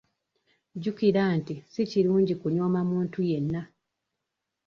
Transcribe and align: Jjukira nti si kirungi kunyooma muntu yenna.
Jjukira 0.75 1.23
nti 1.37 1.55
si 1.71 1.81
kirungi 1.91 2.33
kunyooma 2.41 2.81
muntu 2.89 3.19
yenna. 3.29 3.61